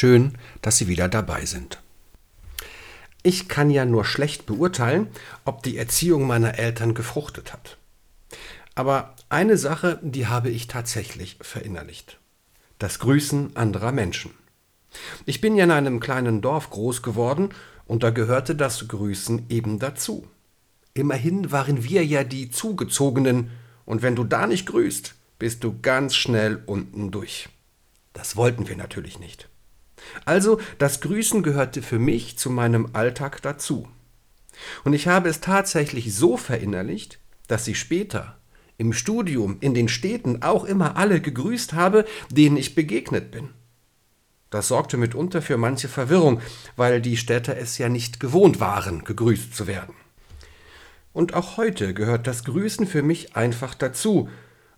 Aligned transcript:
Schön, 0.00 0.38
dass 0.62 0.78
Sie 0.78 0.88
wieder 0.88 1.10
dabei 1.10 1.44
sind. 1.44 1.78
Ich 3.22 3.50
kann 3.50 3.68
ja 3.68 3.84
nur 3.84 4.06
schlecht 4.06 4.46
beurteilen, 4.46 5.08
ob 5.44 5.62
die 5.62 5.76
Erziehung 5.76 6.26
meiner 6.26 6.58
Eltern 6.58 6.94
gefruchtet 6.94 7.52
hat. 7.52 7.76
Aber 8.74 9.14
eine 9.28 9.58
Sache, 9.58 9.98
die 10.00 10.26
habe 10.26 10.48
ich 10.48 10.68
tatsächlich 10.68 11.36
verinnerlicht. 11.42 12.18
Das 12.78 12.98
Grüßen 12.98 13.56
anderer 13.56 13.92
Menschen. 13.92 14.30
Ich 15.26 15.42
bin 15.42 15.54
ja 15.54 15.64
in 15.64 15.70
einem 15.70 16.00
kleinen 16.00 16.40
Dorf 16.40 16.70
groß 16.70 17.02
geworden 17.02 17.50
und 17.84 18.02
da 18.02 18.08
gehörte 18.08 18.56
das 18.56 18.88
Grüßen 18.88 19.50
eben 19.50 19.78
dazu. 19.78 20.26
Immerhin 20.94 21.52
waren 21.52 21.84
wir 21.84 22.06
ja 22.06 22.24
die 22.24 22.50
Zugezogenen 22.50 23.50
und 23.84 24.00
wenn 24.00 24.16
du 24.16 24.24
da 24.24 24.46
nicht 24.46 24.64
grüßt, 24.64 25.14
bist 25.38 25.62
du 25.62 25.78
ganz 25.82 26.16
schnell 26.16 26.62
unten 26.64 27.10
durch. 27.10 27.50
Das 28.14 28.34
wollten 28.36 28.66
wir 28.66 28.78
natürlich 28.78 29.18
nicht. 29.18 29.49
Also 30.24 30.60
das 30.78 31.00
Grüßen 31.00 31.42
gehörte 31.42 31.82
für 31.82 31.98
mich 31.98 32.38
zu 32.38 32.50
meinem 32.50 32.90
Alltag 32.92 33.42
dazu. 33.42 33.88
Und 34.84 34.92
ich 34.92 35.08
habe 35.08 35.28
es 35.28 35.40
tatsächlich 35.40 36.14
so 36.14 36.36
verinnerlicht, 36.36 37.18
dass 37.48 37.66
ich 37.68 37.78
später 37.78 38.38
im 38.78 38.92
Studium 38.92 39.58
in 39.60 39.74
den 39.74 39.88
Städten 39.88 40.42
auch 40.42 40.64
immer 40.64 40.96
alle 40.96 41.20
gegrüßt 41.20 41.74
habe, 41.74 42.04
denen 42.30 42.56
ich 42.56 42.74
begegnet 42.74 43.30
bin. 43.30 43.50
Das 44.48 44.68
sorgte 44.68 44.96
mitunter 44.96 45.42
für 45.42 45.56
manche 45.56 45.88
Verwirrung, 45.88 46.40
weil 46.76 47.00
die 47.00 47.16
Städter 47.16 47.56
es 47.56 47.78
ja 47.78 47.88
nicht 47.88 48.20
gewohnt 48.20 48.58
waren, 48.58 49.04
gegrüßt 49.04 49.54
zu 49.54 49.66
werden. 49.66 49.94
Und 51.12 51.34
auch 51.34 51.56
heute 51.56 51.94
gehört 51.94 52.26
das 52.26 52.44
Grüßen 52.44 52.86
für 52.86 53.02
mich 53.02 53.36
einfach 53.36 53.74
dazu, 53.74 54.28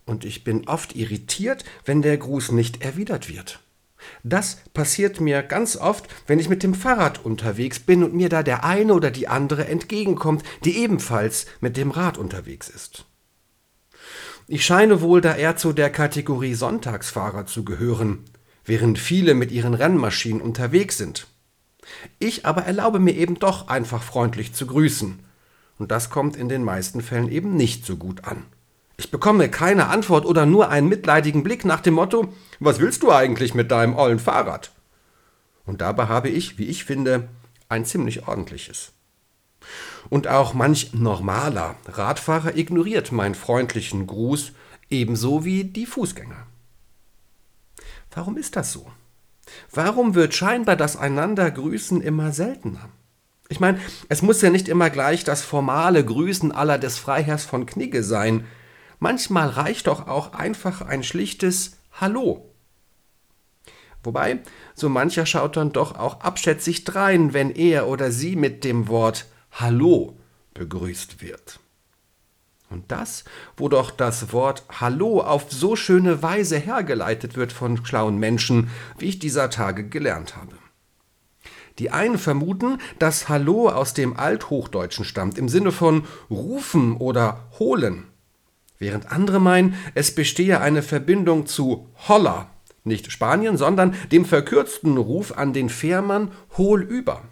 und 0.05 0.25
ich 0.25 0.43
bin 0.43 0.67
oft 0.67 0.95
irritiert, 0.95 1.63
wenn 1.85 2.01
der 2.01 2.17
Gruß 2.17 2.51
nicht 2.51 2.83
erwidert 2.83 3.29
wird. 3.29 3.61
Das 4.23 4.57
passiert 4.73 5.19
mir 5.19 5.41
ganz 5.43 5.75
oft, 5.75 6.07
wenn 6.27 6.39
ich 6.39 6.49
mit 6.49 6.63
dem 6.63 6.73
Fahrrad 6.73 7.25
unterwegs 7.25 7.79
bin 7.79 8.03
und 8.03 8.13
mir 8.13 8.29
da 8.29 8.43
der 8.43 8.63
eine 8.63 8.93
oder 8.93 9.11
die 9.11 9.27
andere 9.27 9.67
entgegenkommt, 9.67 10.43
die 10.63 10.77
ebenfalls 10.77 11.45
mit 11.59 11.77
dem 11.77 11.91
Rad 11.91 12.17
unterwegs 12.17 12.69
ist. 12.69 13.05
Ich 14.47 14.65
scheine 14.65 15.01
wohl 15.01 15.21
da 15.21 15.35
eher 15.35 15.55
zu 15.55 15.73
der 15.73 15.89
Kategorie 15.89 16.53
Sonntagsfahrer 16.53 17.45
zu 17.45 17.63
gehören, 17.63 18.25
während 18.65 18.99
viele 18.99 19.33
mit 19.33 19.51
ihren 19.51 19.73
Rennmaschinen 19.73 20.41
unterwegs 20.41 20.97
sind. 20.97 21.27
Ich 22.19 22.45
aber 22.45 22.63
erlaube 22.63 22.99
mir 22.99 23.15
eben 23.15 23.39
doch 23.39 23.67
einfach 23.67 24.03
freundlich 24.03 24.53
zu 24.53 24.67
grüßen, 24.67 25.19
und 25.79 25.91
das 25.91 26.09
kommt 26.09 26.35
in 26.35 26.49
den 26.49 26.63
meisten 26.63 27.01
Fällen 27.01 27.31
eben 27.31 27.55
nicht 27.55 27.85
so 27.85 27.97
gut 27.97 28.25
an. 28.25 28.45
Ich 29.03 29.11
bekomme 29.11 29.49
keine 29.49 29.87
Antwort 29.89 30.25
oder 30.25 30.45
nur 30.45 30.69
einen 30.69 30.87
mitleidigen 30.87 31.43
Blick 31.43 31.65
nach 31.65 31.81
dem 31.81 31.95
Motto, 31.95 32.33
was 32.61 32.79
willst 32.79 33.03
du 33.03 33.11
eigentlich 33.11 33.53
mit 33.53 33.69
deinem 33.69 33.97
ollen 33.97 34.17
Fahrrad? 34.17 34.71
Und 35.65 35.81
dabei 35.81 36.07
habe 36.07 36.29
ich, 36.29 36.57
wie 36.57 36.67
ich 36.67 36.85
finde, 36.85 37.27
ein 37.67 37.83
ziemlich 37.83 38.29
ordentliches. 38.29 38.93
Und 40.09 40.29
auch 40.29 40.53
manch 40.53 40.93
normaler 40.93 41.75
Radfahrer 41.85 42.55
ignoriert 42.55 43.11
meinen 43.11 43.35
freundlichen 43.35 44.07
Gruß 44.07 44.53
ebenso 44.89 45.43
wie 45.43 45.65
die 45.65 45.85
Fußgänger. 45.85 46.47
Warum 48.11 48.37
ist 48.37 48.55
das 48.55 48.71
so? 48.71 48.89
Warum 49.69 50.15
wird 50.15 50.33
scheinbar 50.33 50.77
das 50.77 50.95
Einandergrüßen 50.95 51.99
immer 51.99 52.31
seltener? 52.31 52.87
Ich 53.49 53.59
meine, 53.59 53.81
es 54.07 54.21
muss 54.21 54.41
ja 54.41 54.49
nicht 54.49 54.69
immer 54.69 54.89
gleich 54.89 55.25
das 55.25 55.41
formale 55.41 56.05
Grüßen 56.05 56.53
aller 56.53 56.77
des 56.77 56.97
Freiherrs 56.97 57.43
von 57.43 57.65
Knigge 57.65 58.01
sein. 58.01 58.45
Manchmal 59.03 59.49
reicht 59.49 59.87
doch 59.87 60.07
auch 60.07 60.31
einfach 60.31 60.79
ein 60.79 61.03
schlichtes 61.03 61.75
Hallo. 61.91 62.49
Wobei, 64.01 64.39
so 64.75 64.87
mancher 64.87 65.25
schaut 65.25 65.57
dann 65.57 65.73
doch 65.73 65.99
auch 65.99 66.21
abschätzig 66.21 66.85
drein, 66.85 67.33
wenn 67.33 67.51
er 67.51 67.89
oder 67.89 68.13
sie 68.13 68.37
mit 68.37 68.63
dem 68.63 68.87
Wort 68.87 69.25
Hallo 69.51 70.17
begrüßt 70.53 71.21
wird. 71.21 71.59
Und 72.69 72.93
das, 72.93 73.25
wo 73.57 73.67
doch 73.67 73.91
das 73.91 74.31
Wort 74.31 74.63
Hallo 74.79 75.19
auf 75.19 75.51
so 75.51 75.75
schöne 75.75 76.23
Weise 76.23 76.57
hergeleitet 76.57 77.35
wird 77.35 77.51
von 77.51 77.85
schlauen 77.85 78.19
Menschen, 78.19 78.69
wie 78.99 79.09
ich 79.09 79.19
dieser 79.19 79.49
Tage 79.49 79.85
gelernt 79.85 80.37
habe. 80.37 80.55
Die 81.77 81.91
einen 81.91 82.17
vermuten, 82.17 82.77
dass 82.99 83.27
Hallo 83.27 83.67
aus 83.67 83.93
dem 83.93 84.15
Althochdeutschen 84.15 85.03
stammt, 85.03 85.37
im 85.37 85.49
Sinne 85.49 85.73
von 85.73 86.05
rufen 86.29 86.95
oder 86.95 87.49
holen, 87.59 88.05
während 88.83 89.11
andere 89.11 89.39
meinen, 89.39 89.75
es 89.95 90.13
bestehe 90.13 90.59
eine 90.59 90.83
Verbindung 90.83 91.45
zu 91.45 91.87
Holla, 92.07 92.51
nicht 92.83 93.11
Spanien, 93.11 93.55
sondern 93.55 93.95
dem 94.11 94.25
verkürzten 94.25 94.97
Ruf 94.97 95.31
an 95.37 95.53
den 95.53 95.69
Fährmann 95.69 96.31
Hol 96.57 96.83
über. 96.83 97.23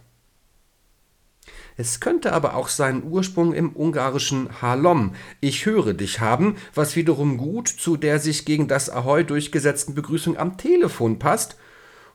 Es 1.76 2.00
könnte 2.00 2.32
aber 2.32 2.56
auch 2.56 2.70
seinen 2.70 3.04
Ursprung 3.04 3.54
im 3.54 3.76
ungarischen 3.76 4.62
Halom, 4.62 5.14
ich 5.42 5.66
höre 5.66 5.94
dich 5.94 6.22
haben, 6.22 6.56
was 6.74 6.96
wiederum 6.96 7.38
gut 7.38 7.68
zu 7.68 7.98
der 7.98 8.20
sich 8.20 8.46
gegen 8.46 8.68
das 8.70 8.90
Ahoi 8.90 9.24
durchgesetzten 9.24 9.94
Begrüßung 9.94 10.38
am 10.38 10.58
Telefon 10.58 11.20
passt 11.20 11.58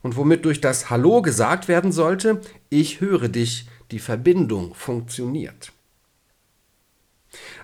und 0.02 0.16
womit 0.16 0.46
durch 0.46 0.62
das 0.62 0.88
Hallo 0.88 1.20
gesagt 1.20 1.68
werden 1.68 1.92
sollte, 1.92 2.40
ich 2.70 3.00
höre 3.00 3.28
dich, 3.28 3.68
die 3.90 3.98
Verbindung 3.98 4.74
funktioniert. 4.74 5.72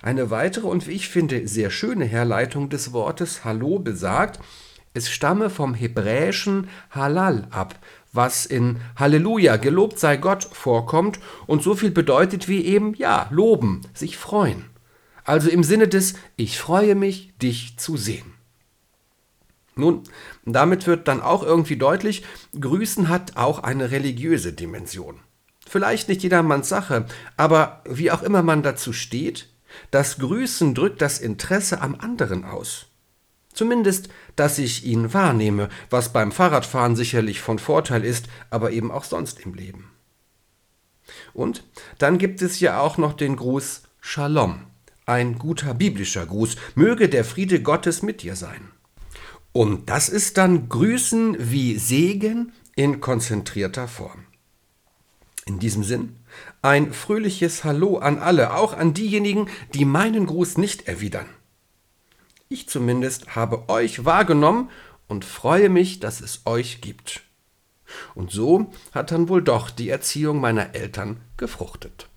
Eine 0.01 0.29
weitere 0.29 0.67
und 0.67 0.87
wie 0.87 0.91
ich 0.91 1.09
finde 1.09 1.47
sehr 1.47 1.69
schöne 1.69 2.05
Herleitung 2.05 2.69
des 2.69 2.93
Wortes 2.93 3.43
Hallo 3.43 3.79
besagt, 3.79 4.39
es 4.93 5.09
stamme 5.09 5.49
vom 5.49 5.73
hebräischen 5.73 6.69
Halal 6.91 7.47
ab, 7.49 7.79
was 8.11 8.45
in 8.45 8.79
Halleluja, 8.95 9.57
gelobt 9.57 9.97
sei 9.97 10.17
Gott 10.17 10.43
vorkommt 10.43 11.19
und 11.47 11.63
so 11.63 11.73
viel 11.73 11.89
bedeutet 11.89 12.47
wie 12.47 12.63
eben, 12.63 12.93
ja, 12.93 13.27
loben, 13.31 13.81
sich 13.93 14.17
freuen. 14.17 14.65
Also 15.23 15.49
im 15.49 15.63
Sinne 15.63 15.87
des 15.87 16.15
Ich 16.35 16.59
freue 16.59 16.95
mich, 16.95 17.33
dich 17.37 17.77
zu 17.77 17.97
sehen. 17.97 18.33
Nun, 19.75 20.03
damit 20.45 20.85
wird 20.85 21.07
dann 21.07 21.21
auch 21.21 21.41
irgendwie 21.41 21.77
deutlich, 21.77 22.23
Grüßen 22.59 23.09
hat 23.09 23.37
auch 23.37 23.59
eine 23.59 23.89
religiöse 23.89 24.53
Dimension. 24.53 25.19
Vielleicht 25.67 26.09
nicht 26.09 26.21
jedermanns 26.21 26.69
Sache, 26.69 27.07
aber 27.37 27.81
wie 27.89 28.11
auch 28.11 28.21
immer 28.21 28.43
man 28.43 28.61
dazu 28.61 28.93
steht, 28.93 29.49
das 29.91 30.17
Grüßen 30.17 30.75
drückt 30.75 31.01
das 31.01 31.19
Interesse 31.19 31.81
am 31.81 31.95
anderen 31.95 32.45
aus. 32.45 32.87
Zumindest, 33.53 34.09
dass 34.35 34.57
ich 34.57 34.83
ihn 34.85 35.13
wahrnehme, 35.13 35.69
was 35.89 36.11
beim 36.11 36.31
Fahrradfahren 36.31 36.95
sicherlich 36.95 37.39
von 37.39 37.59
Vorteil 37.59 38.03
ist, 38.03 38.27
aber 38.49 38.71
eben 38.71 38.91
auch 38.91 39.03
sonst 39.03 39.39
im 39.41 39.53
Leben. 39.53 39.91
Und 41.33 41.63
dann 41.97 42.17
gibt 42.17 42.41
es 42.41 42.59
ja 42.59 42.79
auch 42.79 42.97
noch 42.97 43.13
den 43.13 43.35
Gruß 43.35 43.83
Shalom, 43.99 44.65
ein 45.05 45.37
guter 45.37 45.73
biblischer 45.73 46.25
Gruß, 46.25 46.55
möge 46.75 47.09
der 47.09 47.25
Friede 47.25 47.61
Gottes 47.61 48.01
mit 48.01 48.23
dir 48.23 48.35
sein. 48.35 48.71
Und 49.51 49.89
das 49.89 50.09
ist 50.09 50.37
dann 50.37 50.67
Grüßen 50.67 51.35
wie 51.39 51.77
Segen 51.77 52.53
in 52.75 53.01
konzentrierter 53.01 53.87
Form. 53.87 54.25
In 55.45 55.59
diesem 55.59 55.83
Sinn 55.83 56.15
ein 56.61 56.93
fröhliches 56.93 57.63
Hallo 57.63 57.97
an 57.97 58.19
alle, 58.19 58.53
auch 58.55 58.73
an 58.73 58.93
diejenigen, 58.93 59.49
die 59.73 59.85
meinen 59.85 60.25
Gruß 60.25 60.57
nicht 60.57 60.87
erwidern. 60.87 61.27
Ich 62.49 62.69
zumindest 62.69 63.35
habe 63.35 63.69
euch 63.69 64.05
wahrgenommen 64.05 64.69
und 65.07 65.25
freue 65.25 65.69
mich, 65.69 65.99
dass 65.99 66.21
es 66.21 66.41
euch 66.45 66.81
gibt. 66.81 67.21
Und 68.15 68.31
so 68.31 68.71
hat 68.91 69.11
dann 69.11 69.29
wohl 69.29 69.41
doch 69.41 69.69
die 69.69 69.89
Erziehung 69.89 70.39
meiner 70.39 70.75
Eltern 70.75 71.21
gefruchtet. 71.37 72.09